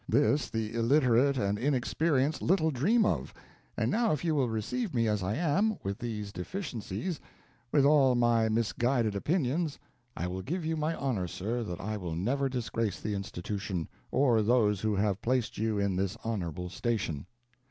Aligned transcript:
This 0.09 0.49
the 0.49 0.73
illiterate 0.73 1.37
and 1.37 1.59
inexperienced 1.59 2.41
little 2.41 2.71
dream 2.71 3.05
of; 3.05 3.35
and 3.77 3.91
now 3.91 4.11
if 4.13 4.25
you 4.25 4.33
will 4.33 4.49
receive 4.49 4.95
me 4.95 5.07
as 5.07 5.21
I 5.21 5.35
am, 5.35 5.77
with 5.83 5.99
these 5.99 6.31
deficiencies 6.31 7.19
with 7.71 7.85
all 7.85 8.15
my 8.15 8.49
misguided 8.49 9.15
opinions, 9.15 9.77
I 10.17 10.25
will 10.25 10.41
give 10.41 10.65
you 10.65 10.75
my 10.75 10.95
honor, 10.95 11.27
sir, 11.27 11.61
that 11.65 11.79
I 11.79 11.97
will 11.97 12.15
never 12.15 12.49
disgrace 12.49 12.99
the 12.99 13.13
Institution, 13.13 13.87
or 14.09 14.41
those 14.41 14.81
who 14.81 14.95
have 14.95 15.21
placed 15.21 15.59
you 15.59 15.77
in 15.77 15.95
this 15.97 16.17
honorable 16.23 16.69
station." 16.69 17.27